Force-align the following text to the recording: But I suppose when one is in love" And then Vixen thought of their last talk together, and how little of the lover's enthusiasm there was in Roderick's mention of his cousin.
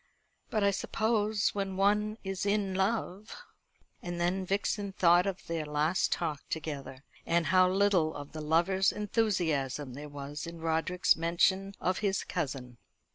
But 0.49 0.63
I 0.63 0.71
suppose 0.71 1.53
when 1.53 1.77
one 1.77 2.17
is 2.23 2.43
in 2.43 2.73
love" 2.73 3.35
And 4.01 4.19
then 4.19 4.43
Vixen 4.47 4.93
thought 4.93 5.27
of 5.27 5.45
their 5.45 5.63
last 5.63 6.11
talk 6.11 6.41
together, 6.49 7.03
and 7.23 7.45
how 7.53 7.69
little 7.69 8.15
of 8.15 8.31
the 8.31 8.41
lover's 8.41 8.91
enthusiasm 8.91 9.93
there 9.93 10.09
was 10.09 10.47
in 10.47 10.59
Roderick's 10.59 11.15
mention 11.15 11.75
of 11.79 11.99
his 11.99 12.23
cousin. 12.23 12.77